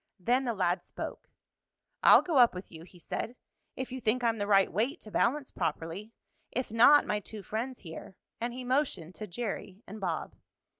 [0.19, 1.29] Then the lad spoke.
[2.01, 3.35] "I'll go up with you," he said,
[3.75, 6.11] "if you think I'm the right weight to balance properly.
[6.51, 10.33] If not my two friends here" and he motioned to Jerry and Bob.